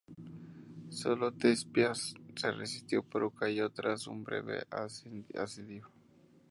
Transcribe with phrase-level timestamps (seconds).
[0.89, 5.91] Sólo Tespias se resistió pero cayó tras un breve asedio.